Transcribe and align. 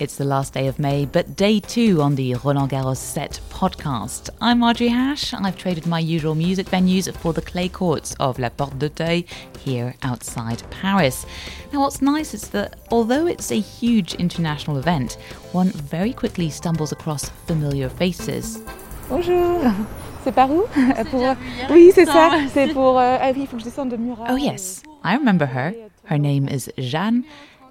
it's 0.00 0.16
the 0.16 0.24
last 0.24 0.54
day 0.54 0.66
of 0.66 0.78
May, 0.78 1.04
but 1.04 1.36
day 1.36 1.60
two 1.60 2.00
on 2.00 2.14
the 2.14 2.34
Roland 2.36 2.70
Garros 2.70 2.96
set 2.96 3.38
podcast. 3.50 4.30
I'm 4.40 4.62
Audrey 4.62 4.88
Hash. 4.88 5.34
I've 5.34 5.58
traded 5.58 5.86
my 5.86 5.98
usual 5.98 6.34
music 6.34 6.68
venues 6.68 7.14
for 7.18 7.34
the 7.34 7.42
clay 7.42 7.68
courts 7.68 8.14
of 8.18 8.38
La 8.38 8.48
Porte 8.48 8.78
d'Auteuil 8.78 9.24
here 9.58 9.94
outside 10.02 10.62
Paris. 10.70 11.26
Now, 11.70 11.80
what's 11.80 12.00
nice 12.00 12.32
is 12.32 12.48
that 12.48 12.76
although 12.90 13.26
it's 13.26 13.50
a 13.50 13.60
huge 13.60 14.14
international 14.14 14.78
event, 14.78 15.18
one 15.52 15.68
very 15.68 16.14
quickly 16.14 16.48
stumbles 16.48 16.92
across 16.92 17.28
familiar 17.46 17.90
faces. 17.90 18.58
Bonjour. 19.10 19.60
C'est 20.24 20.32
par 20.34 20.50
où 20.50 20.64
pour... 21.10 21.36
Oui, 21.70 21.92
c'est 21.94 22.06
ça. 22.06 22.46
C'est 22.52 22.72
pour. 22.72 22.98
Euh... 22.98 23.18
Ah 23.20 23.32
oui, 23.34 23.42
il 23.42 23.46
faut 23.46 23.56
que 23.56 23.62
je 23.62 23.64
descende 23.64 23.90
de 23.90 23.96
Murat. 23.96 24.26
Oh, 24.30 24.36
yes, 24.36 24.82
I 25.04 25.14
remember 25.14 25.46
her. 25.46 25.74
Her 26.04 26.18
name 26.18 26.48
is 26.48 26.70
Jeanne, 26.78 27.24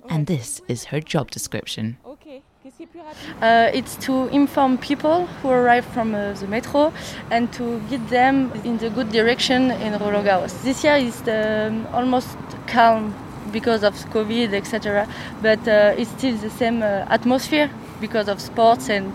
and 0.09 0.26
this 0.26 0.62
is 0.68 0.86
her 0.91 1.00
job 1.00 1.30
description. 1.30 1.98
Uh, 3.41 3.70
it's 3.73 3.95
to 3.95 4.27
inform 4.27 4.77
people 4.77 5.26
who 5.26 5.49
arrive 5.49 5.85
from 5.85 6.13
uh, 6.13 6.34
the 6.34 6.48
metro 6.48 6.91
and 7.31 7.52
to 7.53 7.80
guide 7.89 8.09
them 8.09 8.52
in 8.66 8.77
the 8.77 8.89
good 8.89 9.09
direction 9.09 9.72
in 9.72 9.94
Roland 9.99 10.27
Garros. 10.27 10.62
This 10.63 10.84
year 10.84 10.98
is 10.98 11.22
um, 11.27 11.88
almost 11.94 12.38
calm 12.67 13.13
because 13.52 13.84
of 13.84 13.94
COVID, 14.12 14.53
etc. 14.53 15.08
But 15.41 15.66
uh, 15.67 15.95
it's 15.98 16.12
still 16.12 16.35
the 16.38 16.49
same 16.49 16.81
uh, 16.81 17.05
atmosphere 17.09 17.70
because 18.02 18.27
of 18.27 18.41
sports 18.41 18.89
and 18.89 19.13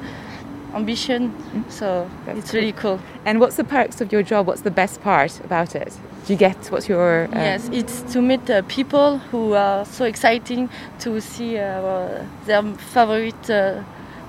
ambition. 0.74 1.33
So 1.69 2.09
That's 2.27 2.38
it's 2.38 2.55
really 2.55 2.73
cool. 2.73 3.01
And 3.24 3.41
what's 3.41 3.56
the 3.56 3.64
perks 3.64 4.01
of 4.01 4.12
your 4.12 4.22
job? 4.22 4.47
What's 4.47 4.62
the 4.62 4.70
best 4.70 5.00
part 5.03 5.41
about 5.41 5.75
it? 5.75 5.92
Do 6.27 6.33
you 6.33 6.39
get 6.39 6.56
what's 6.70 6.89
your. 6.89 7.25
Uh, 7.25 7.28
Yes, 7.34 7.69
it's 7.72 8.03
to 8.12 8.22
meet 8.22 8.48
uh, 8.50 8.62
people 8.62 9.19
who 9.31 9.53
are 9.55 9.84
so 9.84 10.05
exciting 10.05 10.69
to 11.00 11.20
see 11.20 11.58
uh, 11.58 12.25
their 12.47 12.62
favorite 12.94 13.50
uh, 13.50 13.83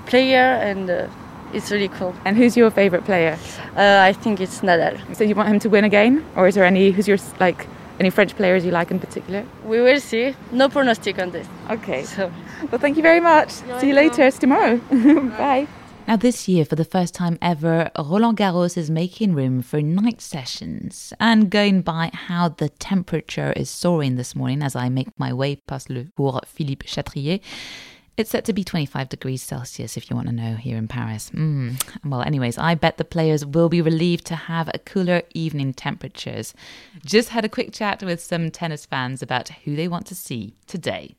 player, 0.06 0.60
and 0.62 0.90
uh, 0.90 1.08
it's 1.54 1.70
really 1.70 1.88
cool. 1.88 2.14
And 2.24 2.36
who's 2.36 2.56
your 2.56 2.70
favourite 2.70 3.04
player? 3.04 3.38
Uh, 3.76 4.08
I 4.10 4.12
think 4.12 4.40
it's 4.40 4.60
Nadal. 4.60 4.98
So 5.16 5.24
you 5.24 5.34
want 5.34 5.48
him 5.48 5.58
to 5.60 5.68
win 5.70 5.84
again? 5.84 6.24
Or 6.36 6.46
is 6.46 6.54
there 6.54 6.64
any. 6.64 6.90
Who's 6.90 7.08
your. 7.08 7.18
like. 7.40 7.66
Any 7.98 8.10
French 8.10 8.36
players 8.36 8.62
you 8.62 8.72
like 8.72 8.90
in 8.90 8.98
particular? 9.00 9.42
We 9.64 9.80
will 9.80 10.00
see. 10.00 10.34
No 10.52 10.68
pronostic 10.68 11.18
on 11.18 11.30
this. 11.30 11.46
Okay. 11.70 12.02
So. 12.04 12.30
Well, 12.70 12.78
thank 12.78 12.98
you 12.98 13.02
very 13.02 13.20
much. 13.20 13.48
See 13.80 13.88
you 13.88 13.94
later. 13.94 14.30
See 14.30 14.38
tomorrow. 14.40 14.76
Bye. 15.38 15.66
Now, 16.06 16.14
this 16.14 16.46
year, 16.46 16.64
for 16.64 16.76
the 16.76 16.84
first 16.84 17.14
time 17.14 17.36
ever, 17.42 17.90
Roland 17.98 18.38
Garros 18.38 18.76
is 18.76 18.88
making 18.88 19.34
room 19.34 19.60
for 19.60 19.82
night 19.82 20.20
sessions. 20.20 21.12
And 21.18 21.50
going 21.50 21.82
by 21.82 22.12
how 22.14 22.50
the 22.50 22.68
temperature 22.68 23.52
is 23.56 23.68
soaring 23.68 24.14
this 24.14 24.36
morning 24.36 24.62
as 24.62 24.76
I 24.76 24.88
make 24.88 25.08
my 25.18 25.32
way 25.32 25.56
past 25.56 25.90
le 25.90 26.04
cours 26.16 26.42
Philippe 26.46 26.86
Chatrier, 26.86 27.40
it's 28.16 28.30
set 28.30 28.44
to 28.44 28.52
be 28.52 28.62
25 28.62 29.08
degrees 29.08 29.42
Celsius, 29.42 29.96
if 29.96 30.08
you 30.08 30.14
want 30.14 30.28
to 30.28 30.34
know, 30.34 30.54
here 30.54 30.76
in 30.76 30.86
Paris. 30.86 31.30
Mm. 31.34 31.82
Well, 32.04 32.22
anyways, 32.22 32.56
I 32.56 32.76
bet 32.76 32.98
the 32.98 33.04
players 33.04 33.44
will 33.44 33.68
be 33.68 33.82
relieved 33.82 34.26
to 34.26 34.36
have 34.36 34.70
a 34.72 34.78
cooler 34.78 35.22
evening 35.34 35.74
temperatures. 35.74 36.54
Just 37.04 37.30
had 37.30 37.44
a 37.44 37.48
quick 37.48 37.72
chat 37.72 38.04
with 38.04 38.22
some 38.22 38.52
tennis 38.52 38.86
fans 38.86 39.22
about 39.22 39.48
who 39.64 39.74
they 39.74 39.88
want 39.88 40.06
to 40.06 40.14
see 40.14 40.54
today. 40.68 41.16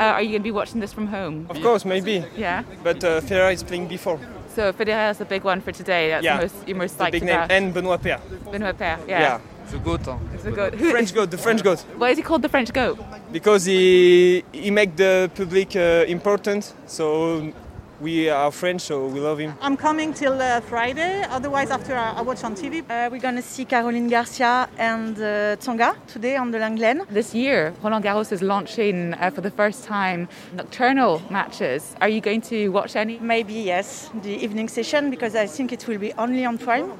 Uh, 0.00 0.14
are 0.16 0.22
you 0.22 0.30
going 0.30 0.42
to 0.42 0.48
be 0.52 0.56
watching 0.60 0.80
this 0.80 0.92
from 0.94 1.06
home? 1.08 1.46
Of 1.50 1.60
course, 1.60 1.84
maybe. 1.84 2.24
Yeah. 2.36 2.62
But 2.82 3.04
uh, 3.04 3.20
Federer 3.20 3.52
is 3.52 3.62
playing 3.62 3.86
before. 3.88 4.18
So 4.54 4.72
Federer 4.72 5.10
is 5.10 5.18
the 5.18 5.26
big 5.26 5.44
one 5.44 5.60
for 5.60 5.72
today. 5.72 6.08
That's 6.10 6.24
Yeah. 6.24 6.36
the 6.36 6.42
most, 6.42 6.68
you're 6.68 6.78
most 6.78 6.96
The 6.98 7.04
psyched 7.04 7.12
big 7.12 7.22
name. 7.24 7.36
about. 7.36 7.52
And 7.52 7.74
Benoit 7.74 8.00
Paire. 8.02 8.20
Benoit 8.50 8.76
Paire. 8.78 8.98
Yeah. 9.06 9.20
Yeah. 9.20 9.40
The 9.70 9.78
goat. 9.78 10.06
Hein. 10.06 10.18
It's 10.34 10.44
a 10.46 10.50
good. 10.50 10.74
French 10.90 11.14
goat, 11.14 11.30
the 11.30 11.38
French 11.38 11.62
goat. 11.62 11.80
why 11.98 12.08
is 12.10 12.16
he 12.16 12.22
called 12.24 12.42
the 12.42 12.48
French 12.48 12.72
goat? 12.72 12.98
Because 13.30 13.64
he 13.66 14.42
he 14.52 14.70
make 14.70 14.96
the 14.96 15.30
public 15.36 15.76
uh, 15.76 16.04
important. 16.16 16.72
So 16.86 17.52
we 18.00 18.30
are 18.30 18.50
French, 18.50 18.80
so 18.82 19.06
we 19.06 19.20
love 19.20 19.38
him. 19.38 19.54
I'm 19.60 19.76
coming 19.76 20.14
till 20.14 20.40
uh, 20.40 20.60
Friday. 20.60 21.22
Otherwise, 21.30 21.70
after 21.70 21.94
I, 21.94 22.12
I 22.12 22.22
watch 22.22 22.42
on 22.44 22.54
TV. 22.54 22.82
Uh, 22.88 23.10
we're 23.10 23.20
gonna 23.20 23.42
see 23.42 23.64
Caroline 23.64 24.08
Garcia 24.08 24.68
and 24.78 25.16
uh, 25.18 25.56
Tsonga 25.56 25.94
today 26.06 26.36
on 26.36 26.50
the 26.50 26.58
Lenglen. 26.58 27.06
This 27.08 27.34
year, 27.34 27.74
Roland 27.82 28.04
Garros 28.04 28.32
is 28.32 28.42
launching 28.42 29.14
uh, 29.14 29.30
for 29.30 29.42
the 29.42 29.50
first 29.50 29.84
time 29.84 30.28
nocturnal 30.54 31.22
matches. 31.30 31.94
Are 32.00 32.08
you 32.08 32.20
going 32.20 32.40
to 32.42 32.68
watch 32.68 32.96
any? 32.96 33.18
Maybe 33.18 33.54
yes, 33.54 34.10
the 34.22 34.32
evening 34.44 34.68
session 34.68 35.10
because 35.10 35.34
I 35.36 35.46
think 35.46 35.72
it 35.72 35.86
will 35.86 35.98
be 35.98 36.12
only 36.14 36.44
on 36.44 36.58
Prime. 36.58 36.92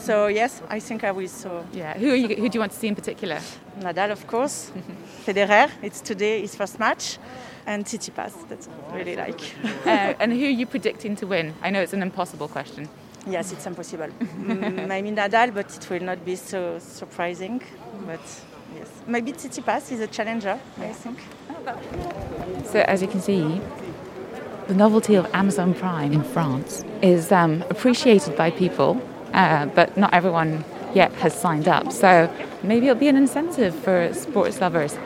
So 0.00 0.26
yes, 0.28 0.62
I 0.68 0.80
think 0.80 1.04
I 1.04 1.12
will. 1.12 1.28
So 1.28 1.64
Yeah. 1.72 1.98
Who 1.98 2.10
are 2.10 2.16
you? 2.16 2.28
Who 2.28 2.48
do 2.48 2.56
you 2.56 2.60
want 2.60 2.72
to 2.72 2.78
see 2.78 2.88
in 2.88 2.94
particular? 2.94 3.40
Nadal, 3.80 4.10
of 4.10 4.26
course. 4.26 4.72
Federer, 5.26 5.70
it's 5.82 6.00
today 6.00 6.40
his 6.40 6.54
first 6.54 6.78
match, 6.78 7.18
and 7.66 7.84
Tsitsipas. 7.84 8.32
That's 8.48 8.68
I 8.92 8.96
really 8.96 9.16
like. 9.16 9.40
uh, 9.86 10.14
and 10.20 10.32
who 10.32 10.44
are 10.44 10.48
you 10.60 10.66
predicting 10.66 11.16
to 11.16 11.26
win? 11.26 11.54
I 11.62 11.70
know 11.70 11.80
it's 11.82 11.92
an 11.92 12.02
impossible 12.02 12.48
question. 12.48 12.88
yes, 13.28 13.52
it's 13.52 13.66
impossible. 13.66 14.08
Mm, 14.20 14.86
maybe 14.88 15.10
Nadal, 15.10 15.52
but 15.52 15.74
it 15.76 15.90
will 15.90 16.02
not 16.02 16.24
be 16.24 16.36
so 16.36 16.78
surprising. 16.78 17.60
But 18.06 18.20
yes, 18.76 18.88
maybe 19.06 19.32
Tsitsipas 19.32 19.90
is 19.92 20.00
a 20.00 20.06
challenger. 20.06 20.58
I 20.78 20.92
think. 20.92 21.18
So 22.66 22.80
as 22.80 23.02
you 23.02 23.08
can 23.08 23.20
see, 23.20 23.60
the 24.68 24.74
novelty 24.74 25.14
of 25.16 25.26
Amazon 25.34 25.74
Prime 25.74 26.12
in 26.12 26.22
France 26.22 26.84
is 27.02 27.32
um, 27.32 27.62
appreciated 27.70 28.36
by 28.36 28.50
people, 28.50 29.00
uh, 29.32 29.66
but 29.66 29.96
not 29.96 30.12
everyone 30.14 30.64
yet 30.94 31.12
has 31.14 31.34
signed 31.34 31.68
up. 31.68 31.92
So 31.92 32.32
maybe 32.62 32.86
it'll 32.86 32.98
be 32.98 33.08
an 33.08 33.16
incentive 33.16 33.74
for 33.74 34.12
sports 34.14 34.60
lovers 34.60 34.96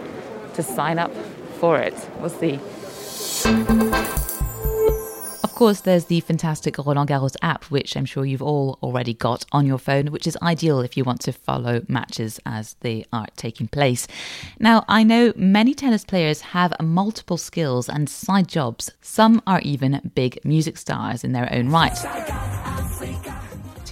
to 0.55 0.63
sign 0.63 0.99
up 0.99 1.13
for 1.61 1.79
it. 1.79 1.95
We'll 2.19 2.31
see. 2.31 2.59
Of 5.45 5.55
course, 5.55 5.83
there's 5.83 6.07
the 6.07 6.21
fantastic 6.21 6.79
Roland 6.79 7.11
Garros 7.11 7.37
app, 7.43 7.65
which 7.65 7.95
I'm 7.95 8.07
sure 8.07 8.25
you've 8.25 8.41
all 8.41 8.79
already 8.83 9.13
got 9.13 9.45
on 9.53 9.67
your 9.67 9.77
phone, 9.77 10.07
which 10.07 10.27
is 10.27 10.39
ideal 10.41 10.81
if 10.81 10.97
you 10.97 11.05
want 11.05 11.21
to 11.23 11.33
follow 11.33 11.83
matches 11.87 12.41
as 12.47 12.77
they 12.81 13.05
are 13.13 13.27
taking 13.37 13.69
place. 13.69 14.09
Now, 14.59 14.85
I 14.89 15.03
know 15.03 15.35
many 15.37 15.75
tennis 15.75 16.03
players 16.03 16.41
have 16.41 16.73
multiple 16.81 17.37
skills 17.37 17.91
and 17.91 18.09
side 18.09 18.49
jobs. 18.49 18.91
Some 19.03 19.43
are 19.47 19.61
even 19.61 20.11
big 20.15 20.43
music 20.45 20.79
stars 20.79 21.25
in 21.25 21.33
their 21.33 21.53
own 21.53 21.69
right. 21.69 21.99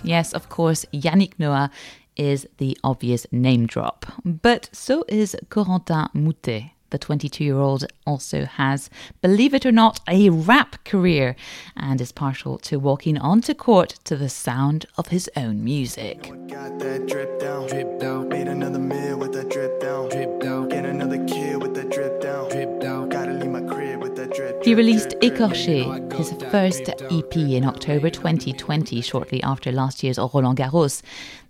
Yes, 0.03 0.33
of 0.33 0.49
course, 0.49 0.87
Yannick 0.95 1.35
Noah 1.39 1.71
is 2.17 2.47
the 2.57 2.79
obvious 2.83 3.27
name 3.31 3.67
drop, 3.67 4.07
but 4.25 4.71
so 4.73 5.05
is 5.07 5.37
Corentin 5.51 6.09
Moutet. 6.15 6.71
The 6.91 6.99
22 6.99 7.45
year 7.45 7.59
old 7.59 7.85
also 8.07 8.45
has, 8.45 8.89
believe 9.21 9.53
it 9.53 9.67
or 9.67 9.73
not, 9.73 10.01
a 10.09 10.31
rap 10.31 10.85
career 10.85 11.37
and 11.77 12.01
is 12.01 12.13
partial 12.13 12.59
to 12.59 12.79
walking 12.79 13.19
onto 13.19 13.53
court 13.55 13.99
to 14.05 14.17
the 14.17 14.29
sound 14.29 14.87
of 14.97 15.09
his 15.09 15.29
own 15.37 15.63
music. 15.63 16.23
Got 16.49 16.79
that 16.79 17.07
drip 17.07 17.39
down. 17.39 17.67
Drip 17.69 17.99
down. 18.01 18.29
Made 18.29 18.49
another 18.49 18.79
meal 18.79 19.19
with 19.19 19.33
that 19.35 19.51
drip 19.51 19.81
down. 19.81 20.09
Drip 20.09 20.41
down. 20.41 20.69
Get 20.69 20.87
another 20.87 21.25
kid 21.27 21.61
with 21.61 21.75
that 21.75 21.91
drip 21.91 22.21
down. 22.21 22.49
Drip 22.51 22.81
down. 22.81 23.09
Gotta 23.11 23.33
leave 23.33 23.51
my 23.51 23.61
crib 23.63 24.03
with 24.03 24.17
that 24.17 24.35
drip. 24.35 24.65
He 24.65 24.75
released. 24.75 25.11
Écorché, 25.21 26.13
his 26.15 26.33
first 26.51 26.89
EP 26.89 27.37
in 27.37 27.65
October 27.65 28.09
2020, 28.09 29.01
shortly 29.03 29.43
after 29.43 29.71
last 29.73 30.03
year's 30.03 30.19
Roland 30.19 30.57
Garros. 30.57 31.03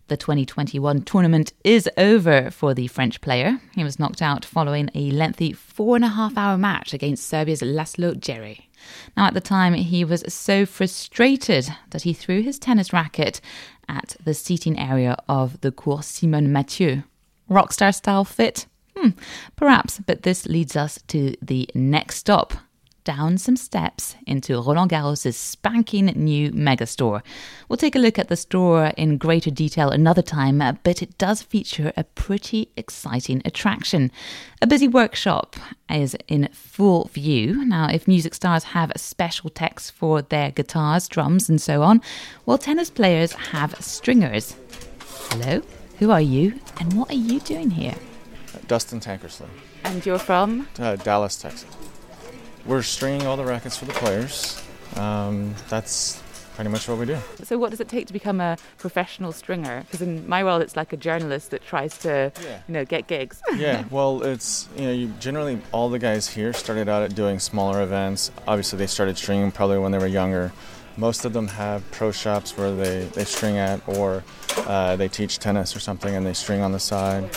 The 0.09 0.17
2021 0.17 1.03
tournament 1.03 1.53
is 1.65 1.87
over 1.99 2.51
for 2.51 2.73
the 2.73 2.87
French 2.87 3.21
player. 3.21 3.61
He 3.75 3.85
was 3.85 3.99
knocked 3.99 4.23
out 4.23 4.43
following 4.43 4.89
a 4.95 5.11
lengthy 5.11 5.53
four 5.53 5.97
and 5.97 6.05
a 6.05 6.09
half 6.09 6.39
hour 6.39 6.57
match 6.57 6.95
against 6.95 7.27
Serbia's 7.27 7.61
Laslo 7.61 8.15
Djere. 8.15 8.63
Now, 9.19 9.27
at 9.27 9.35
the 9.35 9.43
time, 9.43 9.75
he 9.75 10.07
was 10.07 10.25
so 10.33 10.65
frustrated 10.65 11.69
that 11.91 12.03
he 12.03 12.15
threw 12.15 12.41
his 12.41 12.59
tennis 12.59 12.91
racket 12.91 13.43
at 13.87 14.16
the 14.25 14.33
seating 14.33 14.78
area 14.78 15.15
of 15.28 15.60
the 15.60 15.71
Cours 15.71 16.07
Simonne 16.07 16.49
Mathieu. 16.49 17.03
Rockstar 17.51 17.95
style 17.95 18.25
fit? 18.25 18.66
Hmm, 18.97 19.11
perhaps, 19.57 20.01
but 20.07 20.22
this 20.22 20.47
leads 20.47 20.75
us 20.75 20.99
to 21.09 21.34
the 21.43 21.69
next 21.75 22.16
stop. 22.16 22.54
Down 23.09 23.39
some 23.39 23.57
steps 23.57 24.16
into 24.27 24.53
Roland 24.60 24.91
Garros' 24.91 25.33
spanking 25.33 26.13
new 26.15 26.51
megastore. 26.53 27.22
We'll 27.66 27.78
take 27.78 27.97
a 27.97 27.99
look 27.99 28.19
at 28.19 28.28
the 28.28 28.37
store 28.37 28.93
in 28.99 29.16
greater 29.16 29.51
detail 29.51 29.89
another 29.89 30.21
time, 30.21 30.59
but 30.84 31.01
it 31.01 31.16
does 31.16 31.41
feature 31.41 31.91
a 31.97 32.05
pretty 32.05 32.69
exciting 32.77 33.41
attraction. 33.47 34.10
A 34.60 34.66
busy 34.66 34.87
workshop 34.89 35.57
is 35.89 36.16
in 36.28 36.51
full 36.53 37.07
view. 37.15 37.65
Now, 37.65 37.89
if 37.89 38.07
music 38.07 38.34
stars 38.34 38.65
have 38.77 38.93
special 38.97 39.49
techs 39.49 39.89
for 39.89 40.21
their 40.21 40.51
guitars, 40.51 41.09
drums, 41.09 41.49
and 41.49 41.63
so 41.63 41.83
on, 41.83 42.03
well, 42.45 42.59
tennis 42.59 42.91
players 42.91 43.33
have 43.33 43.75
stringers. 43.83 44.54
Hello? 45.31 45.63
Who 45.99 46.11
are 46.11 46.21
you, 46.21 46.61
and 46.78 46.93
what 46.93 47.11
are 47.11 47.15
you 47.15 47.41
doing 47.41 47.71
here? 47.71 47.95
Dustin 48.66 49.01
Tankersley, 49.01 49.49
And 49.84 50.04
you're 50.04 50.19
from? 50.19 50.69
uh, 50.78 50.97
Dallas, 50.97 51.37
Texas. 51.37 51.65
We're 52.68 52.82
stringing 52.82 53.26
all 53.26 53.36
the 53.36 53.44
rackets 53.44 53.76
for 53.76 53.86
the 53.86 53.94
players. 53.94 54.62
Um, 54.94 55.54
that's 55.68 56.22
pretty 56.54 56.68
much 56.70 56.86
what 56.86 56.98
we 56.98 57.06
do. 57.06 57.16
So, 57.44 57.56
what 57.59 57.70
does 57.70 57.80
it 57.80 57.88
take 57.88 58.06
to 58.09 58.12
become 58.12 58.41
a 58.42 58.59
professional 58.76 59.32
stringer? 59.32 59.80
Because 59.82 60.03
in 60.03 60.28
my 60.28 60.44
world, 60.44 60.60
it's 60.60 60.76
like 60.76 60.92
a 60.92 60.97
journalist 60.98 61.50
that 61.53 61.65
tries 61.65 61.97
to, 61.98 62.30
Yeah. 62.44 62.60
you 62.68 62.74
know, 62.74 62.84
get 62.84 63.06
gigs. 63.06 63.41
yeah, 63.56 63.84
well, 63.91 64.22
it's 64.22 64.68
you 64.76 64.82
know, 64.84 64.92
you 64.92 65.09
generally 65.18 65.60
all 65.72 65.88
the 65.88 65.98
guys 65.98 66.28
here 66.28 66.53
started 66.53 66.88
out 66.91 67.03
at 67.03 67.15
doing 67.15 67.38
smaller 67.38 67.82
events. 67.82 68.30
Obviously, 68.47 68.78
they 68.78 68.86
started 68.86 69.16
stringing 69.16 69.50
probably 69.50 69.78
when 69.78 69.91
they 69.92 69.98
were 69.98 70.06
younger. 70.06 70.53
Most 70.98 71.24
of 71.24 71.32
them 71.32 71.48
have 71.48 71.88
pro 71.91 72.10
shops 72.12 72.54
where 72.59 72.74
they, 72.74 73.04
they 73.15 73.24
string 73.24 73.56
at, 73.56 73.80
or 73.88 74.22
uh, 74.66 74.97
they 74.97 75.09
teach 75.09 75.38
tennis 75.38 75.74
or 75.74 75.80
something 75.80 76.15
and 76.15 76.26
they 76.26 76.34
string 76.34 76.60
on 76.60 76.72
the 76.72 76.80
side. 76.80 77.30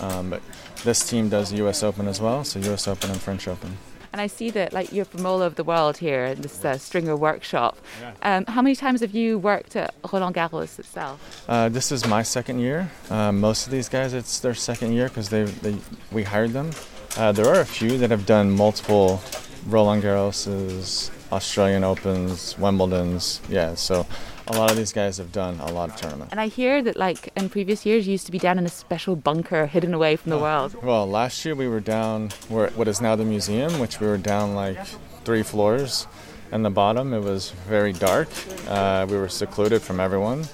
Um, 0.00 0.30
but 0.30 0.40
this 0.84 1.06
team 1.06 1.28
does 1.28 1.50
the 1.50 1.56
U.S. 1.58 1.82
Open 1.82 2.06
as 2.08 2.20
well, 2.22 2.42
so 2.44 2.58
U.S. 2.60 2.86
Open 2.88 3.10
and 3.10 3.20
French 3.20 3.48
Open. 3.48 3.76
And 4.12 4.20
I 4.20 4.26
see 4.26 4.50
that, 4.50 4.72
like, 4.72 4.92
you're 4.92 5.04
from 5.04 5.26
all 5.26 5.42
over 5.42 5.54
the 5.54 5.64
world 5.64 5.98
here 5.98 6.24
in 6.24 6.40
this 6.40 6.64
uh, 6.64 6.78
stringer 6.78 7.16
workshop. 7.16 7.78
Um, 8.22 8.44
how 8.46 8.62
many 8.62 8.74
times 8.74 9.00
have 9.00 9.14
you 9.14 9.38
worked 9.38 9.76
at 9.76 9.94
Roland 10.12 10.34
Garros 10.34 10.78
itself? 10.78 11.44
Uh, 11.48 11.68
this 11.68 11.92
is 11.92 12.06
my 12.06 12.22
second 12.22 12.60
year. 12.60 12.90
Uh, 13.10 13.32
most 13.32 13.66
of 13.66 13.72
these 13.72 13.88
guys, 13.88 14.14
it's 14.14 14.40
their 14.40 14.54
second 14.54 14.92
year 14.92 15.08
because 15.08 15.28
they, 15.28 15.44
they 15.44 15.76
we 16.10 16.22
hired 16.22 16.52
them. 16.52 16.70
Uh, 17.16 17.32
there 17.32 17.46
are 17.46 17.60
a 17.60 17.66
few 17.66 17.98
that 17.98 18.10
have 18.10 18.26
done 18.26 18.50
multiple 18.50 19.20
Roland 19.66 20.02
Garroses, 20.02 21.10
Australian 21.30 21.84
Opens, 21.84 22.54
Wimbledons. 22.54 23.40
Yeah, 23.48 23.74
so 23.74 24.06
a 24.50 24.56
lot 24.56 24.70
of 24.70 24.76
these 24.76 24.92
guys 24.92 25.18
have 25.18 25.30
done 25.32 25.60
a 25.60 25.72
lot 25.72 25.90
of 25.90 25.96
tournaments. 25.96 26.32
And 26.32 26.40
I 26.40 26.48
hear 26.48 26.82
that, 26.82 26.96
like, 26.96 27.30
in 27.36 27.48
previous 27.48 27.84
years, 27.84 28.06
you 28.06 28.12
used 28.12 28.26
to 28.26 28.32
be 28.32 28.38
down 28.38 28.58
in 28.58 28.64
a 28.64 28.70
special 28.70 29.14
bunker 29.16 29.66
hidden 29.66 29.92
away 29.94 30.16
from 30.16 30.30
the 30.30 30.38
world. 30.38 30.74
Well, 30.82 31.06
last 31.08 31.44
year 31.44 31.54
we 31.54 31.68
were 31.68 31.80
down 31.80 32.30
where 32.48 32.70
what 32.70 32.88
is 32.88 33.00
now 33.00 33.14
the 33.16 33.24
museum, 33.24 33.78
which 33.78 34.00
we 34.00 34.06
were 34.06 34.18
down 34.18 34.54
like 34.54 34.78
three 35.24 35.42
floors. 35.42 36.06
And 36.50 36.64
the 36.64 36.70
bottom, 36.70 37.12
it 37.12 37.20
was 37.20 37.50
very 37.68 37.92
dark. 37.92 38.28
Uh, 38.66 39.06
we 39.08 39.18
were 39.18 39.28
secluded 39.28 39.82
from 39.82 40.00
everyone. 40.00 40.44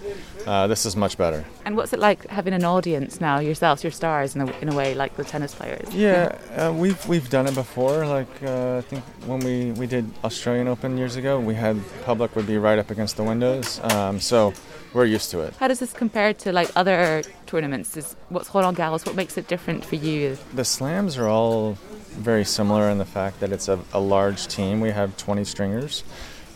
Uh, 0.46 0.67
this 0.67 0.85
is 0.85 0.94
much 0.96 1.17
better. 1.17 1.44
And 1.64 1.76
what's 1.76 1.93
it 1.93 1.99
like 1.99 2.26
having 2.29 2.52
an 2.52 2.64
audience 2.64 3.20
now 3.20 3.38
yourselves, 3.38 3.82
your 3.82 3.91
stars, 3.91 4.35
in 4.35 4.43
a, 4.43 4.58
in 4.58 4.69
a 4.69 4.75
way, 4.75 4.94
like 4.94 5.17
the 5.17 5.25
tennis 5.25 5.55
players? 5.55 5.94
Yeah, 5.94 6.37
uh, 6.56 6.73
we've 6.73 7.06
we've 7.08 7.29
done 7.31 7.46
it 7.46 7.55
before. 7.55 8.06
Like 8.06 8.29
uh, 8.43 8.79
I 8.79 8.81
think 8.82 9.05
when 9.26 9.41
we, 9.41 9.73
we 9.73 9.87
did 9.87 10.11
Australian 10.23 10.69
Open 10.69 10.99
years 10.99 11.17
ago, 11.17 11.41
we 11.41 11.55
had 11.55 11.81
public 12.05 12.37
would 12.37 12.46
be 12.46 12.58
right 12.58 12.79
up 12.79 12.91
against 12.91 13.17
the 13.17 13.23
windows. 13.23 13.81
Um, 13.85 14.20
so 14.20 14.52
we're 14.93 15.06
used 15.06 15.31
to 15.31 15.41
it. 15.41 15.55
How 15.56 15.69
does 15.69 15.81
this 15.81 15.93
compare 15.93 16.35
to 16.35 16.52
like 16.52 16.70
other 16.76 17.23
tournaments? 17.46 17.96
Is 17.96 18.17
what's 18.29 18.55
Roland 18.55 18.76
Garros? 18.76 19.06
What 19.06 19.17
makes 19.17 19.37
it 19.38 19.49
different 19.49 19.85
for 19.85 19.96
you? 19.96 20.37
The 20.55 20.64
slams 20.64 21.17
are 21.17 21.29
all 21.29 21.79
very 22.14 22.44
similar 22.44 22.91
in 22.91 22.99
the 22.99 23.05
fact 23.05 23.41
that 23.41 23.50
it's 23.50 23.69
a, 23.69 23.79
a 23.93 23.99
large 23.99 24.46
team. 24.46 24.81
We 24.81 24.91
have 24.91 25.17
20 25.17 25.44
stringers, 25.44 26.05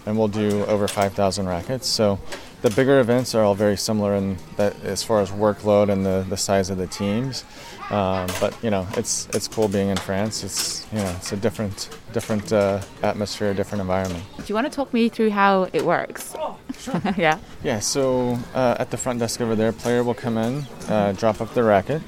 and 0.06 0.16
we'll 0.16 0.28
do 0.28 0.64
over 0.66 0.86
5,000 0.86 1.48
rackets. 1.48 1.88
So 1.88 2.20
the 2.62 2.70
bigger 2.70 2.98
events 2.98 3.34
are 3.34 3.44
all 3.44 3.54
very 3.54 3.76
similar 3.76 4.14
in 4.14 4.36
that 4.56 4.74
as 4.84 5.02
far 5.02 5.20
as 5.20 5.30
workload 5.30 5.90
and 5.90 6.04
the, 6.04 6.26
the 6.28 6.36
size 6.36 6.70
of 6.70 6.78
the 6.78 6.86
teams. 6.86 7.44
Um, 7.90 8.28
but 8.40 8.56
you 8.62 8.70
know, 8.70 8.86
it's 8.96 9.28
it's 9.32 9.48
cool 9.48 9.68
being 9.68 9.88
in 9.88 9.96
France. 9.96 10.44
It's 10.44 10.86
you 10.92 10.98
know, 10.98 11.14
it's 11.16 11.32
a 11.32 11.36
different 11.36 11.88
different 12.12 12.52
uh, 12.52 12.80
atmosphere, 13.02 13.54
different 13.54 13.80
environment. 13.80 14.24
Do 14.36 14.44
you 14.46 14.54
want 14.54 14.66
to 14.66 14.74
talk 14.74 14.92
me 14.92 15.08
through 15.08 15.30
how 15.30 15.68
it 15.72 15.84
works? 15.84 16.34
Sure. 16.78 17.00
yeah. 17.16 17.38
Yeah, 17.62 17.78
so 17.80 18.38
uh, 18.54 18.76
at 18.78 18.90
the 18.90 18.96
front 18.96 19.20
desk 19.20 19.40
over 19.40 19.54
there, 19.54 19.72
player 19.72 20.02
will 20.02 20.14
come 20.14 20.36
in, 20.36 20.64
uh, 20.88 21.12
drop 21.12 21.40
up 21.40 21.54
their 21.54 21.64
racket. 21.64 22.02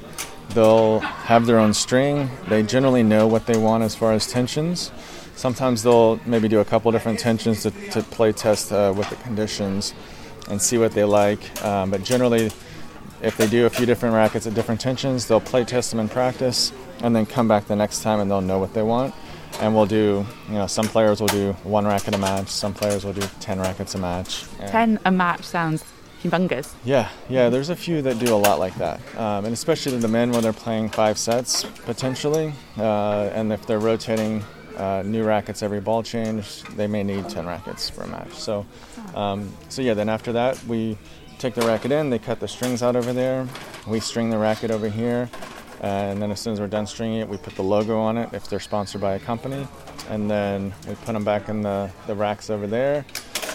They'll 0.49 0.99
have 0.99 1.45
their 1.45 1.57
own 1.57 1.73
string. 1.73 2.29
They 2.47 2.61
generally 2.61 3.03
know 3.03 3.25
what 3.25 3.45
they 3.47 3.57
want 3.57 3.83
as 3.83 3.95
far 3.95 4.11
as 4.11 4.27
tensions. 4.27 4.91
Sometimes 5.35 5.81
they'll 5.81 6.19
maybe 6.25 6.47
do 6.47 6.59
a 6.59 6.65
couple 6.65 6.91
different 6.91 7.17
tensions 7.17 7.63
to, 7.63 7.71
to 7.91 8.03
play 8.03 8.31
test 8.31 8.71
uh, 8.71 8.93
with 8.95 9.09
the 9.09 9.15
conditions 9.15 9.93
and 10.49 10.61
see 10.61 10.77
what 10.77 10.91
they 10.93 11.03
like. 11.03 11.63
Um, 11.63 11.89
but 11.91 12.03
generally, 12.03 12.51
if 13.21 13.37
they 13.37 13.47
do 13.47 13.65
a 13.65 13.69
few 13.69 13.85
different 13.85 14.15
rackets 14.15 14.47
at 14.47 14.53
different 14.53 14.81
tensions, 14.81 15.27
they'll 15.27 15.39
play 15.41 15.63
test 15.63 15.91
them 15.91 15.99
in 15.99 16.09
practice 16.09 16.71
and 17.03 17.15
then 17.15 17.25
come 17.25 17.47
back 17.47 17.67
the 17.67 17.75
next 17.75 18.01
time 18.03 18.19
and 18.19 18.29
they'll 18.29 18.41
know 18.41 18.59
what 18.59 18.73
they 18.73 18.81
want. 18.83 19.13
And 19.59 19.75
we'll 19.75 19.85
do, 19.85 20.25
you 20.47 20.53
know, 20.55 20.65
some 20.67 20.87
players 20.87 21.19
will 21.19 21.27
do 21.27 21.53
one 21.63 21.85
racket 21.85 22.15
a 22.15 22.17
match, 22.17 22.47
some 22.47 22.73
players 22.73 23.03
will 23.03 23.13
do 23.13 23.21
10 23.41 23.59
rackets 23.59 23.95
a 23.95 23.97
match. 23.99 24.45
And- 24.59 24.71
Ten 24.71 24.99
a 25.05 25.11
match 25.11 25.43
sounds 25.43 25.83
humongous. 26.23 26.73
yeah, 26.83 27.09
yeah, 27.29 27.49
there's 27.49 27.69
a 27.69 27.75
few 27.75 28.01
that 28.03 28.19
do 28.19 28.33
a 28.33 28.37
lot 28.37 28.59
like 28.59 28.75
that. 28.75 28.99
Um, 29.17 29.45
and 29.45 29.53
especially 29.53 29.97
the 29.97 30.07
men 30.07 30.31
when 30.31 30.41
they're 30.43 30.53
playing 30.53 30.89
five 30.89 31.17
sets 31.17 31.63
potentially. 31.85 32.53
Uh, 32.77 33.29
and 33.33 33.51
if 33.51 33.65
they're 33.65 33.79
rotating 33.79 34.43
uh, 34.81 35.03
new 35.05 35.23
rackets 35.23 35.61
every 35.61 35.79
ball 35.79 36.01
change, 36.01 36.63
they 36.75 36.87
may 36.87 37.03
need 37.03 37.29
10 37.29 37.45
rackets 37.45 37.89
for 37.89 38.01
a 38.01 38.07
match. 38.07 38.33
So, 38.33 38.65
um, 39.13 39.51
so 39.69 39.83
yeah, 39.83 39.93
then 39.93 40.09
after 40.09 40.33
that, 40.33 40.61
we 40.65 40.97
take 41.37 41.53
the 41.53 41.61
racket 41.61 41.91
in, 41.91 42.09
they 42.09 42.17
cut 42.17 42.39
the 42.39 42.47
strings 42.47 42.81
out 42.81 42.95
over 42.95 43.13
there, 43.13 43.47
we 43.87 43.99
string 43.99 44.31
the 44.31 44.37
racket 44.39 44.71
over 44.71 44.89
here. 44.89 45.29
And 45.81 46.21
then 46.21 46.31
as 46.31 46.39
soon 46.39 46.53
as 46.53 46.59
we're 46.59 46.67
done 46.67 46.85
stringing 46.85 47.21
it, 47.21 47.27
we 47.27 47.37
put 47.37 47.55
the 47.55 47.63
logo 47.63 47.99
on 47.99 48.17
it 48.17 48.29
if 48.33 48.47
they're 48.47 48.59
sponsored 48.59 49.01
by 49.01 49.13
a 49.13 49.19
company. 49.19 49.67
And 50.09 50.29
then 50.29 50.73
we 50.87 50.95
put 50.95 51.13
them 51.13 51.23
back 51.23 51.49
in 51.49 51.61
the, 51.61 51.89
the 52.05 52.15
racks 52.15 52.49
over 52.49 52.67
there 52.67 53.05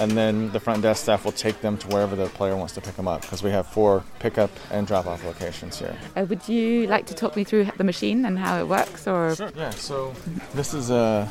and 0.01 0.11
then 0.13 0.51
the 0.53 0.61
front 0.61 0.83
desk 0.83 1.03
staff 1.05 1.25
will 1.25 1.33
take 1.33 1.61
them 1.61 1.77
to 1.79 1.87
wherever 1.89 2.15
the 2.17 2.27
player 2.27 2.57
wants 2.57 2.75
to 2.75 2.81
pick 2.81 2.95
them 2.97 3.09
up 3.09 3.23
because 3.23 3.43
we 3.43 3.51
have 3.51 3.67
four 3.67 4.05
pickup 4.19 4.51
and 4.71 4.87
drop 4.87 5.07
off 5.07 5.25
locations 5.25 5.79
here. 5.79 5.97
Uh, 6.17 6.25
would 6.29 6.47
you 6.49 6.87
like 6.87 7.07
to 7.07 7.15
talk 7.15 7.37
me 7.37 7.45
through 7.45 7.65
the 7.77 7.85
machine 7.85 8.25
and 8.27 8.39
how 8.39 8.59
it 8.61 8.67
works, 8.69 9.07
or 9.07 9.35
Yeah, 9.57 9.71
so 9.71 10.15
this 10.55 10.75
is 10.75 10.91
uh, 10.91 11.29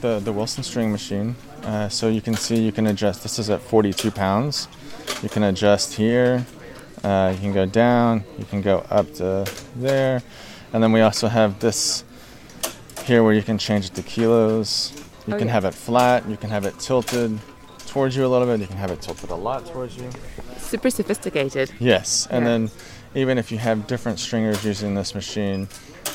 the, 0.00 0.20
the 0.20 0.32
Wilson 0.32 0.62
string 0.62 0.90
machine. 0.92 1.36
Uh, 1.64 1.88
so 1.88 2.08
you 2.08 2.20
can 2.20 2.34
see 2.34 2.56
you 2.56 2.72
can 2.72 2.86
adjust. 2.86 3.22
This 3.22 3.38
is 3.38 3.50
at 3.50 3.60
42 3.60 4.10
pounds. 4.10 4.68
You 5.22 5.28
can 5.28 5.42
adjust 5.42 5.94
here. 5.94 6.46
Uh, 7.04 7.32
you 7.34 7.40
can 7.40 7.52
go 7.52 7.66
down. 7.66 8.24
You 8.38 8.44
can 8.44 8.62
go 8.62 8.86
up 8.90 9.12
to 9.14 9.46
there. 9.76 10.22
And 10.72 10.82
then 10.82 10.92
we 10.92 11.00
also 11.00 11.28
have 11.28 11.58
this 11.60 12.04
here 13.04 13.22
where 13.24 13.32
you 13.32 13.42
can 13.42 13.58
change 13.58 13.86
it 13.86 13.94
to 13.94 14.02
kilos. 14.02 14.92
You 15.26 15.34
Oh, 15.34 15.38
can 15.38 15.48
yeah. 15.48 15.54
have 15.54 15.64
it 15.64 15.74
flat. 15.74 16.28
You 16.28 16.36
can 16.36 16.50
have 16.50 16.64
it 16.64 16.78
tilted 16.78 17.38
towards 17.88 18.16
you 18.16 18.24
a 18.24 18.28
little 18.28 18.46
bit. 18.46 18.60
You 18.60 18.66
can 18.66 18.76
have 18.76 18.90
it 18.90 19.00
tilted 19.02 19.30
a 19.30 19.34
lot 19.34 19.66
towards 19.66 19.96
you. 19.96 20.10
super 20.58 20.90
sophisticated? 20.90 21.70
Yes, 21.80 22.28
and 22.30 22.44
Yeah. 22.44 22.50
then 22.50 22.70
even 23.14 23.38
if 23.38 23.50
you 23.50 23.58
have 23.58 23.86
different 23.86 24.18
stringers 24.18 24.64
using 24.64 24.94
this 24.94 25.14
machine, 25.14 25.68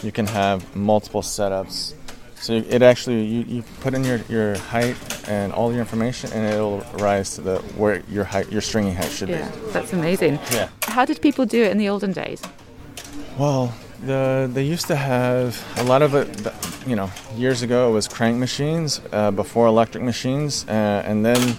you 0.04 0.12
can 0.12 0.28
have 0.28 0.76
multiple 0.76 1.22
setups. 1.22 1.94
So 2.36 2.54
it 2.54 2.82
actually 2.82 3.24
you, 3.24 3.42
you 3.48 3.64
put 3.80 3.94
in 3.94 4.04
your, 4.04 4.20
your 4.30 4.58
height 4.58 4.98
and 5.30 5.54
all 5.54 5.72
your 5.72 5.80
information, 5.80 6.32
and 6.34 6.46
it'll 6.54 6.82
rise 7.00 7.36
to 7.36 7.42
the 7.42 7.58
where 7.78 8.04
your 8.10 8.26
height 8.26 8.52
your 8.52 8.62
stringing 8.62 8.96
height 8.96 9.12
should 9.12 9.30
Yeah, 9.30 9.50
that's 9.72 9.94
amazing. 9.94 10.40
Yeah. 10.52 10.68
How 10.84 11.06
did 11.06 11.22
people 11.22 11.46
do 11.46 11.64
it 11.64 11.72
in 11.72 11.78
the 11.78 11.88
olden 11.90 12.12
days? 12.12 12.42
Well, 13.40 13.74
the 14.06 14.50
they 14.54 14.64
used 14.64 14.88
to 14.88 14.96
have 14.96 15.64
a 15.78 15.84
lot 15.84 16.02
of 16.02 16.14
it. 16.16 16.28
You 16.88 16.96
know, 16.96 17.10
years 17.36 17.62
ago 17.62 17.90
it 17.90 17.94
was 17.94 18.08
crank 18.08 18.38
machines 18.38 19.02
uh, 19.12 19.32
before 19.32 19.68
electric 19.68 20.04
machines, 20.04 20.66
uh, 20.68 21.04
and 21.06 21.26
then 21.26 21.56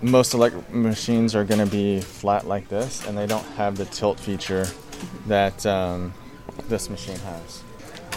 most 0.00 0.34
electric 0.34 0.72
machines 0.72 1.34
are 1.34 1.44
going 1.44 1.60
to 1.60 1.70
be 1.70 2.00
flat 2.00 2.46
like 2.46 2.68
this, 2.68 3.06
and 3.06 3.16
they 3.16 3.26
don't 3.26 3.44
have 3.56 3.76
the 3.76 3.84
tilt 3.86 4.18
feature 4.18 4.66
that 5.26 5.64
um, 5.66 6.12
this 6.68 6.88
machine 6.88 7.18
has. 7.18 7.62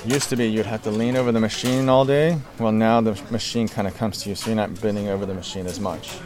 Used 0.06 0.30
to 0.30 0.36
be 0.36 0.48
you'd 0.48 0.68
have 0.68 0.84
to 0.84 0.92
lean 0.92 1.16
over 1.16 1.32
the 1.32 1.40
machine 1.40 1.90
all 1.90 2.06
day. 2.06 2.38
Well, 2.60 2.72
now 2.72 3.02
the 3.02 3.20
machine 3.32 3.68
kind 3.68 3.88
of 3.88 3.98
comes 3.98 4.22
to 4.24 4.30
you, 4.30 4.36
so 4.36 4.48
you're 4.48 4.56
not 4.56 4.80
bending 4.82 5.10
over 5.10 5.26
the 5.26 5.34
machine 5.34 5.66
as 5.66 5.80
much. 5.80 6.18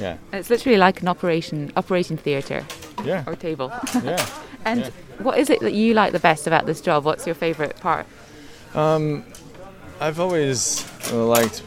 Yeah, 0.00 0.16
It's 0.32 0.48
literally 0.48 0.78
like 0.78 1.00
an 1.02 1.08
operation 1.08 1.72
operating 1.74 2.16
theatre 2.18 2.64
yeah, 3.04 3.24
or 3.26 3.34
table. 3.34 3.72
yeah. 4.04 4.24
and 4.64 4.80
Yeah. 4.82 4.90
What 5.18 5.38
is 5.38 5.50
it 5.50 5.60
that 5.60 5.72
you 5.72 5.94
like 5.94 6.12
the 6.12 6.18
best 6.18 6.46
about 6.46 6.66
this 6.66 6.80
job? 6.80 7.04
What's 7.04 7.26
your 7.26 7.34
favourite 7.34 7.76
part? 7.80 8.06
Um, 8.74 9.24
I've 10.00 10.20
always 10.20 10.84
liked 11.12 11.62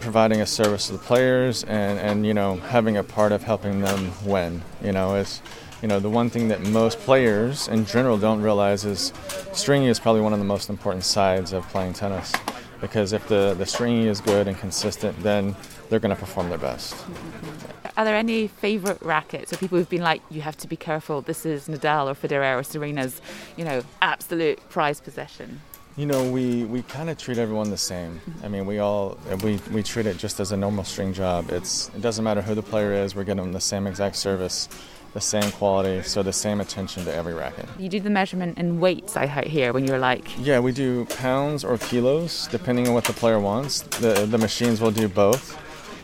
providing 0.00 0.40
a 0.40 0.46
service 0.46 0.86
to 0.86 0.92
the 0.92 0.98
players 0.98 1.64
and, 1.64 1.98
and 1.98 2.26
you 2.26 2.34
know 2.34 2.56
having 2.56 2.96
a 2.96 3.02
part 3.02 3.32
of 3.32 3.42
helping 3.42 3.80
them 3.80 4.12
win. 4.24 4.62
You 4.82 4.92
know, 4.92 5.14
it's 5.14 5.40
you 5.82 5.88
know 5.88 6.00
the 6.00 6.10
one 6.10 6.30
thing 6.30 6.48
that 6.48 6.60
most 6.60 6.98
players 7.00 7.68
in 7.68 7.84
general 7.86 8.18
don't 8.18 8.40
realize 8.40 8.84
is 8.84 9.12
stringing 9.52 9.88
is 9.88 9.98
probably 9.98 10.20
one 10.20 10.32
of 10.32 10.38
the 10.38 10.44
most 10.44 10.70
important 10.70 11.04
sides 11.04 11.52
of 11.52 11.66
playing 11.68 11.94
tennis. 11.94 12.32
Because 12.80 13.12
if 13.12 13.26
the, 13.28 13.54
the 13.56 13.66
stringing 13.66 14.06
is 14.06 14.20
good 14.20 14.48
and 14.48 14.58
consistent, 14.58 15.20
then 15.22 15.56
they're 15.88 16.00
going 16.00 16.14
to 16.14 16.20
perform 16.20 16.48
their 16.48 16.58
best. 16.58 16.94
Mm-hmm. 16.94 17.90
Are 17.96 18.04
there 18.04 18.16
any 18.16 18.48
favourite 18.48 19.00
rackets 19.02 19.52
or 19.52 19.56
people 19.56 19.78
who've 19.78 19.88
been 19.88 20.02
like, 20.02 20.20
you 20.28 20.40
have 20.40 20.56
to 20.58 20.68
be 20.68 20.76
careful, 20.76 21.20
this 21.20 21.46
is 21.46 21.68
Nadal 21.68 22.10
or 22.10 22.14
Federer 22.14 22.58
or 22.58 22.62
Serena's, 22.62 23.20
you 23.56 23.64
know, 23.64 23.84
absolute 24.02 24.58
prize 24.68 25.00
possession? 25.00 25.60
You 25.96 26.06
know, 26.06 26.28
we, 26.28 26.64
we 26.64 26.82
kind 26.82 27.08
of 27.08 27.18
treat 27.18 27.38
everyone 27.38 27.70
the 27.70 27.76
same. 27.76 28.18
Mm-hmm. 28.18 28.44
I 28.44 28.48
mean, 28.48 28.66
we 28.66 28.80
all 28.80 29.16
we, 29.44 29.60
we 29.70 29.84
treat 29.84 30.06
it 30.06 30.18
just 30.18 30.40
as 30.40 30.50
a 30.50 30.56
normal 30.56 30.82
string 30.82 31.12
job. 31.12 31.50
It's 31.50 31.88
it 31.94 32.00
doesn't 32.00 32.24
matter 32.24 32.42
who 32.42 32.56
the 32.56 32.64
player 32.64 32.92
is. 32.92 33.14
We're 33.14 33.22
getting 33.22 33.44
them 33.44 33.52
the 33.52 33.60
same 33.60 33.86
exact 33.86 34.16
service, 34.16 34.68
the 35.14 35.20
same 35.20 35.50
quality, 35.52 36.02
so 36.02 36.22
the 36.22 36.32
same 36.32 36.60
attention 36.60 37.04
to 37.04 37.14
every 37.14 37.34
racket. 37.34 37.66
You 37.78 37.88
do 37.88 38.00
the 38.00 38.10
measurement 38.10 38.58
in 38.58 38.80
weights, 38.80 39.16
I 39.16 39.26
hear, 39.46 39.72
when 39.72 39.86
you're 39.86 39.98
like, 40.00 40.26
Yeah, 40.38 40.58
we 40.58 40.72
do 40.72 41.04
pounds 41.06 41.64
or 41.64 41.78
kilos 41.78 42.48
depending 42.48 42.88
on 42.88 42.94
what 42.94 43.04
the 43.04 43.12
player 43.12 43.38
wants. 43.38 43.82
The 43.82 44.26
the 44.26 44.38
machines 44.38 44.80
will 44.80 44.90
do 44.90 45.08
both. 45.08 45.56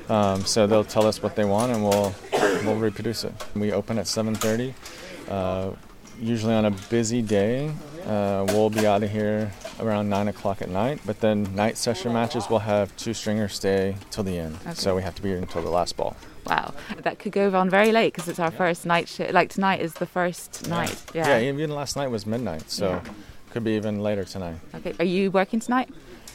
Um, 0.08 0.44
so 0.44 0.66
they'll 0.66 0.84
tell 0.84 1.06
us 1.06 1.22
what 1.22 1.36
they 1.36 1.44
want, 1.44 1.72
and 1.72 1.82
we'll 1.84 2.14
we'll 2.64 2.76
reproduce 2.76 3.24
it. 3.24 3.34
We 3.54 3.72
open 3.72 3.98
at 3.98 4.06
7:30. 4.06 4.74
Uh, 5.28 5.72
usually 6.20 6.54
on 6.54 6.64
a 6.66 6.70
busy 6.70 7.22
day, 7.22 7.70
uh, 8.06 8.44
we'll 8.48 8.70
be 8.70 8.86
out 8.86 9.02
of 9.02 9.10
here 9.10 9.50
around 9.80 10.08
nine 10.08 10.28
o'clock 10.28 10.62
at 10.62 10.68
night. 10.68 11.00
But 11.06 11.20
then 11.20 11.54
night 11.54 11.76
session 11.78 12.12
matches 12.12 12.48
we'll 12.50 12.58
have 12.60 12.94
two 12.96 13.14
stringers 13.14 13.54
stay 13.54 13.96
till 14.10 14.24
the 14.24 14.38
end, 14.38 14.56
Okay. 14.62 14.74
so 14.74 14.94
we 14.96 15.02
have 15.02 15.14
to 15.16 15.22
be 15.22 15.30
here 15.30 15.38
until 15.38 15.62
the 15.62 15.70
last 15.70 15.96
ball. 15.96 16.16
Wow, 16.46 16.74
that 17.02 17.18
could 17.18 17.32
go 17.32 17.54
on 17.54 17.70
very 17.70 17.92
late 17.92 18.12
because 18.14 18.28
it's 18.28 18.38
our 18.40 18.50
first 18.50 18.84
night 18.86 19.08
shift. 19.08 19.32
Like 19.32 19.50
tonight 19.50 19.80
is 19.80 19.94
the 19.94 20.06
first 20.06 20.68
night. 20.68 20.96
Yeah. 21.14 21.38
even 21.40 21.70
last 21.70 21.96
night 21.96 22.08
was 22.10 22.26
midnight, 22.26 22.70
so 22.70 22.88
Yeah. 22.90 23.12
could 23.50 23.64
be 23.64 23.72
even 23.72 24.00
later 24.00 24.24
tonight. 24.24 24.56
Okay. 24.74 24.94
Are 24.98 25.04
you 25.04 25.30
working 25.30 25.60
tonight? 25.60 25.88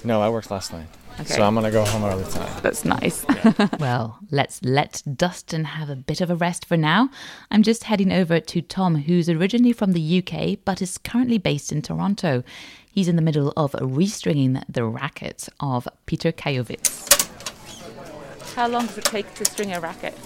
No, 0.03 0.21
I 0.21 0.29
worked 0.29 0.51
last 0.51 0.71
night, 0.71 0.87
Okay. 1.17 1.33
so 1.35 1.43
I'm 1.43 1.55
gonna 1.55 1.71
go 1.71 1.85
home 1.85 2.03
early 2.03 2.25
tonight. 2.29 2.61
That's 2.61 2.83
nice. 2.83 3.25
Well, 3.79 4.19
let's 4.31 4.61
let 4.63 5.01
Dustin 5.15 5.63
have 5.63 5.89
a 5.89 5.95
bit 5.95 6.19
of 6.19 6.29
a 6.29 6.35
rest 6.35 6.65
for 6.65 6.75
now. 6.75 7.09
I'm 7.51 7.63
just 7.63 7.85
heading 7.85 8.11
over 8.11 8.39
to 8.39 8.61
Tom, 8.61 8.95
who's 8.95 9.29
originally 9.29 9.71
from 9.71 9.93
the 9.93 10.23
UK 10.23 10.57
but 10.65 10.81
is 10.81 10.97
currently 10.97 11.37
based 11.37 11.71
in 11.71 11.81
Toronto. 11.81 12.43
He's 12.91 13.07
in 13.07 13.15
the 13.15 13.21
middle 13.21 13.53
of 13.55 13.71
restringing 13.73 14.63
the 14.67 14.83
racket 14.83 15.47
of 15.59 15.87
Peter 16.05 16.31
Gojowczyk. 16.31 16.81
How 18.55 18.67
long 18.67 18.87
does 18.87 18.97
it 18.97 19.05
take 19.05 19.33
to 19.35 19.45
string 19.45 19.73
a 19.73 19.79
racket? 19.79 20.17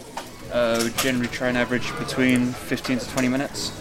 Uh, 0.51 0.81
we 0.83 0.89
generally 1.01 1.27
try 1.27 1.49
and 1.49 1.57
average 1.57 1.95
between 1.99 2.47
15 2.47 2.99
to 2.99 3.09
20 3.09 3.27
minutes. 3.27 3.71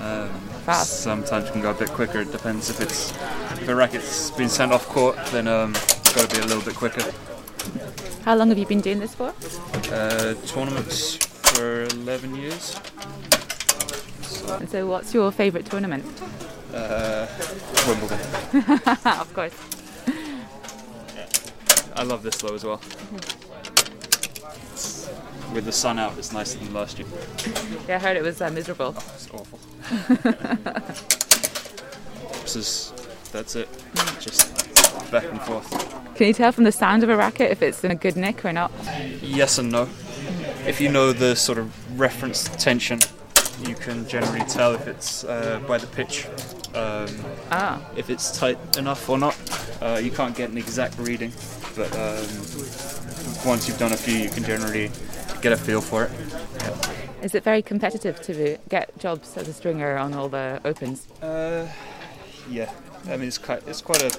Um, 0.00 0.30
Fast. 0.64 1.00
Sometimes 1.00 1.48
it 1.48 1.52
can 1.52 1.62
go 1.62 1.70
a 1.70 1.74
bit 1.74 1.88
quicker. 1.90 2.20
It 2.20 2.32
depends 2.32 2.70
if 2.70 2.80
it's 2.80 3.10
if 3.60 3.68
a 3.68 3.74
racket's 3.74 4.30
been 4.32 4.48
sent 4.48 4.72
off 4.72 4.86
court, 4.86 5.16
then 5.26 5.48
um, 5.48 5.74
it's 6.10 6.20
got 6.20 6.28
to 6.28 6.36
be 6.36 6.42
a 6.42 6.46
little 6.46 6.64
bit 6.64 6.74
quicker. 6.74 7.04
How 8.24 8.34
long 8.34 8.48
have 8.48 8.58
you 8.58 8.66
been 8.66 8.80
doing 8.80 8.98
this 8.98 9.14
for? 9.14 9.32
Uh, 9.92 10.34
tournaments 10.44 11.14
for 11.14 11.84
11 11.84 12.34
years. 12.34 12.74
And 14.48 14.68
so, 14.68 14.88
what's 14.88 15.14
your 15.14 15.30
favourite 15.30 15.66
tournament? 15.66 16.04
Uh, 16.74 17.28
Wimbledon. 17.86 18.18
of 19.20 19.32
course. 19.34 19.54
I 21.94 22.02
love 22.02 22.24
this 22.24 22.38
though 22.38 22.56
as 22.56 22.64
well. 22.64 22.80
With 25.54 25.64
the 25.64 25.72
sun 25.72 26.00
out, 26.00 26.18
it's 26.18 26.32
nicer 26.32 26.58
than 26.58 26.74
last 26.74 26.98
year. 26.98 27.06
Yeah, 27.86 27.96
I 27.96 27.98
heard 28.00 28.16
it 28.16 28.24
was 28.24 28.40
uh, 28.40 28.50
miserable. 28.50 28.96
It's 29.14 29.30
awful. 29.30 29.60
this 32.42 32.56
is, 32.56 32.92
that's 33.30 33.54
it. 33.54 33.68
Just 34.18 34.60
back 35.10 35.24
and 35.24 35.40
forth. 35.42 35.99
Can 36.20 36.26
you 36.26 36.34
tell 36.34 36.52
from 36.52 36.64
the 36.64 36.72
sound 36.72 37.02
of 37.02 37.08
a 37.08 37.16
racket 37.16 37.50
if 37.50 37.62
it's 37.62 37.82
in 37.82 37.90
a 37.90 37.94
good 37.94 38.14
nick 38.14 38.44
or 38.44 38.52
not? 38.52 38.70
Yes 39.22 39.56
and 39.56 39.72
no. 39.72 39.88
If 40.66 40.78
you 40.78 40.90
know 40.90 41.14
the 41.14 41.34
sort 41.34 41.56
of 41.56 41.98
reference 41.98 42.44
tension, 42.62 43.00
you 43.62 43.74
can 43.74 44.06
generally 44.06 44.44
tell 44.44 44.74
if 44.74 44.86
it's 44.86 45.24
uh, 45.24 45.62
by 45.66 45.78
the 45.78 45.86
pitch. 45.86 46.26
Um, 46.74 47.08
Ah. 47.50 47.80
if 47.96 48.10
it's 48.10 48.38
tight 48.38 48.58
enough 48.76 49.08
or 49.08 49.16
not. 49.16 49.34
Uh, 49.80 49.98
you 49.98 50.10
can't 50.10 50.36
get 50.36 50.50
an 50.50 50.58
exact 50.58 50.98
reading, 50.98 51.32
but 51.74 51.90
um, 51.94 52.26
once 53.46 53.66
you've 53.66 53.78
done 53.78 53.94
a 53.94 53.96
few, 53.96 54.18
you 54.18 54.28
can 54.28 54.44
generally 54.44 54.90
get 55.40 55.52
a 55.52 55.56
feel 55.56 55.80
for 55.80 56.04
it. 56.04 56.10
Is 57.22 57.34
it 57.34 57.44
very 57.44 57.62
competitive 57.62 58.20
to 58.24 58.58
get 58.68 58.94
jobs 58.98 59.38
as 59.38 59.48
a 59.48 59.54
stringer 59.54 59.96
on 59.96 60.12
all 60.12 60.28
the 60.28 60.60
opens? 60.66 61.06
Uh, 61.22 61.66
yeah, 62.50 62.70
I 63.06 63.16
mean 63.16 63.28
it's 63.28 63.38
quite 63.38 63.66
it's 63.66 63.80
quite 63.80 64.02
a 64.02 64.12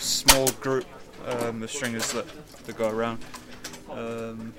small 0.00 0.48
group 0.60 0.84
um, 1.26 1.62
of 1.62 1.70
stringers 1.70 2.12
that, 2.12 2.26
that 2.66 2.76
go 2.76 2.88
around. 2.88 3.24
Um, 3.90 4.52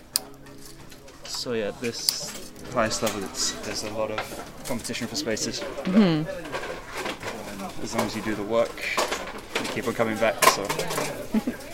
so 1.23 1.53
yeah, 1.53 1.71
this 1.81 2.51
highest 2.73 3.01
level, 3.03 3.23
it's, 3.23 3.51
there's 3.65 3.83
a 3.83 3.93
lot 3.93 4.11
of 4.11 4.63
competition 4.67 5.07
for 5.07 5.15
spaces. 5.15 5.63
but, 5.83 5.95
um, 5.95 6.27
as 7.81 7.93
long 7.95 8.05
as 8.05 8.15
you 8.15 8.21
do 8.21 8.35
the 8.35 8.43
work, 8.43 8.85
you 9.61 9.67
keep 9.67 9.87
on 9.87 9.93
coming 9.93 10.17
back. 10.17 10.43
So 10.45 10.63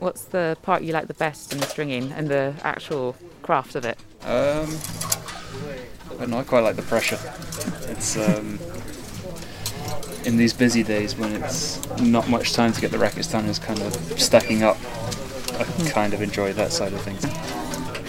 What's 0.00 0.24
the 0.24 0.56
part 0.62 0.82
you 0.82 0.94
like 0.94 1.08
the 1.08 1.14
best 1.14 1.52
in 1.52 1.60
the 1.60 1.66
stringing 1.66 2.10
and 2.12 2.26
the 2.28 2.54
actual 2.62 3.16
craft 3.42 3.74
of 3.74 3.84
it? 3.84 3.98
Um, 4.22 4.78
I 6.18 6.24
know. 6.24 6.38
I 6.38 6.42
quite 6.42 6.60
like 6.60 6.76
the 6.76 6.82
pressure. 6.82 7.18
It's 7.90 8.16
um, 8.16 8.58
in 10.24 10.36
these 10.36 10.52
busy 10.52 10.82
days 10.82 11.16
when 11.16 11.42
it's 11.42 11.80
not 12.00 12.28
much 12.28 12.52
time 12.52 12.72
to 12.72 12.80
get 12.80 12.90
the 12.90 12.98
rackets 12.98 13.28
done. 13.28 13.46
It's 13.46 13.58
kind 13.58 13.80
of 13.80 13.94
stacking 14.20 14.62
up. 14.62 14.76
I 14.76 15.64
hmm. 15.64 15.86
kind 15.88 16.14
of 16.14 16.22
enjoy 16.22 16.52
that 16.54 16.72
side 16.72 16.92
of 16.92 17.00
things. 17.02 17.22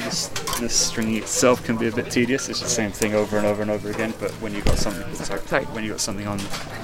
This, 0.04 0.28
this 0.60 0.76
stringing 0.76 1.18
itself 1.18 1.64
can 1.64 1.78
be 1.78 1.88
a 1.88 1.92
bit 1.92 2.12
tedious. 2.12 2.50
It's 2.50 2.60
the 2.60 2.70
same 2.70 2.92
thing 2.92 3.14
over 3.14 3.38
and 3.38 3.46
over 3.46 3.62
and 3.62 3.72
over 3.72 3.90
again. 3.90 4.14
But 4.20 4.32
when 4.42 4.54
you 4.54 4.62
got 4.62 4.78
something, 4.78 5.14
Sorry. 5.16 5.66
when 5.66 5.84
you 5.84 5.92
got 5.92 6.00
something 6.00 6.28
on 6.28 6.40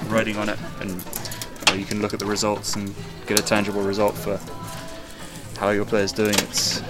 writing 0.06 0.36
on 0.36 0.48
it, 0.48 0.58
and 0.80 0.90
you, 0.90 1.64
know, 1.66 1.74
you 1.74 1.84
can 1.84 2.00
look 2.00 2.14
at 2.14 2.20
the 2.20 2.26
results 2.26 2.74
and 2.76 2.94
get 3.26 3.38
a 3.38 3.42
tangible 3.42 3.82
result 3.82 4.14
for 4.14 4.38
how 5.58 5.70
your 5.70 5.84
player's 5.84 6.12
doing. 6.12 6.34
It's 6.34 6.80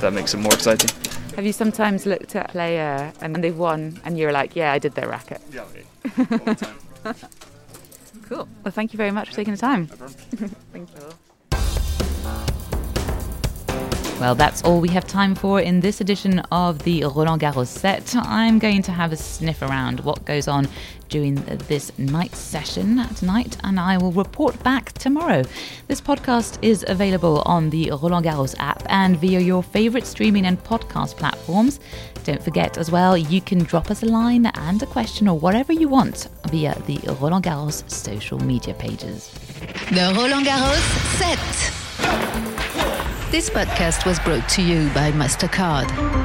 that 0.00 0.12
makes 0.12 0.32
it 0.32 0.38
more 0.38 0.54
exciting. 0.54 0.90
Have 1.36 1.46
you 1.46 1.52
sometimes 1.52 2.06
looked 2.06 2.34
at 2.36 2.50
a 2.50 2.52
player 2.52 3.12
and 3.20 3.36
they've 3.36 3.56
won 3.56 4.00
and 4.04 4.18
you're 4.18 4.32
like, 4.32 4.56
yeah, 4.56 4.72
I 4.72 4.78
did 4.78 4.94
their 4.94 5.08
racket? 5.08 5.40
Yeah, 5.52 5.60
all 5.60 6.26
the 6.26 6.54
time. 7.04 7.14
Cool. 8.30 8.48
Well, 8.62 8.70
thank 8.70 8.92
you 8.92 8.96
very 8.96 9.10
much 9.10 9.28
for 9.30 9.34
taking 9.34 9.52
the 9.54 9.58
time. 9.58 9.86
Thank 10.72 10.88
you. 10.94 11.10
Well, 14.20 14.34
that's 14.34 14.60
all 14.64 14.82
we 14.82 14.90
have 14.90 15.06
time 15.06 15.34
for 15.34 15.62
in 15.62 15.80
this 15.80 16.02
edition 16.02 16.40
of 16.52 16.80
the 16.80 17.04
Roland 17.04 17.40
Garros 17.40 17.68
set. 17.68 18.14
I'm 18.14 18.58
going 18.58 18.82
to 18.82 18.92
have 18.92 19.12
a 19.12 19.16
sniff 19.16 19.62
around 19.62 20.00
what 20.00 20.26
goes 20.26 20.46
on 20.46 20.68
during 21.08 21.36
this 21.68 21.90
night 21.98 22.34
session 22.34 23.02
tonight, 23.16 23.56
and 23.64 23.80
I 23.80 23.96
will 23.96 24.12
report 24.12 24.62
back 24.62 24.92
tomorrow. 24.92 25.42
This 25.88 26.02
podcast 26.02 26.58
is 26.60 26.84
available 26.86 27.42
on 27.46 27.70
the 27.70 27.92
Roland 27.92 28.26
Garros 28.26 28.54
app 28.58 28.82
and 28.90 29.16
via 29.16 29.40
your 29.40 29.62
favorite 29.62 30.04
streaming 30.06 30.44
and 30.44 30.62
podcast 30.62 31.16
platforms. 31.16 31.80
Don't 32.24 32.42
forget 32.42 32.76
as 32.76 32.90
well, 32.90 33.16
you 33.16 33.40
can 33.40 33.60
drop 33.60 33.90
us 33.90 34.02
a 34.02 34.06
line 34.06 34.44
and 34.44 34.82
a 34.82 34.86
question 34.86 35.28
or 35.28 35.38
whatever 35.38 35.72
you 35.72 35.88
want 35.88 36.28
via 36.50 36.78
the 36.80 37.00
Roland 37.22 37.46
Garros 37.46 37.90
social 37.90 38.38
media 38.38 38.74
pages. 38.74 39.32
The 39.92 40.12
Roland 40.14 40.44
Garros 40.44 41.16
set. 41.16 42.49
This 43.30 43.48
podcast 43.48 44.04
was 44.06 44.18
brought 44.18 44.48
to 44.50 44.62
you 44.62 44.88
by 44.92 45.12
MasterCard. 45.12 46.19